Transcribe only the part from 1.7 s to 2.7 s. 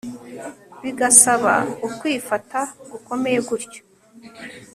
ukwifata